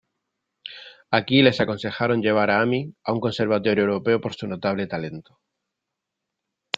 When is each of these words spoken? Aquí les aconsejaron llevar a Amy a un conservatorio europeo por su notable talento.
Aquí 1.17 1.41
les 1.43 1.59
aconsejaron 1.65 2.23
llevar 2.23 2.45
a 2.53 2.59
Amy 2.63 2.79
a 3.03 3.13
un 3.13 3.19
conservatorio 3.25 3.83
europeo 3.83 4.19
por 4.19 4.33
su 4.33 4.47
notable 4.47 4.87
talento. 4.87 5.37